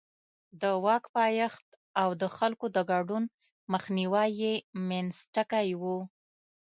د 0.61 0.63
واک 0.85 1.03
پایښت 1.15 1.65
او 2.01 2.09
د 2.21 2.23
خلکو 2.37 2.65
د 2.75 2.77
ګډون 2.91 3.23
مخنیوی 3.73 4.29
یې 4.41 4.53
منځ 4.89 5.13
ټکی 5.33 5.69
و. 5.81 5.83